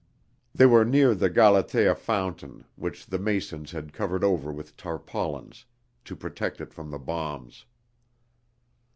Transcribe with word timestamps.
(They 0.55 0.65
were 0.65 0.83
near 0.83 1.13
the 1.13 1.29
Galathea 1.29 1.93
Fountain, 1.93 2.65
which 2.75 3.05
the 3.05 3.19
masons 3.19 3.69
had 3.69 3.93
covered 3.93 4.23
over 4.23 4.51
with 4.51 4.75
tarpaulins 4.75 5.65
to 6.05 6.15
protect 6.15 6.59
it 6.59 6.73
from 6.73 6.89
the 6.89 6.97
bombs.) 6.97 7.65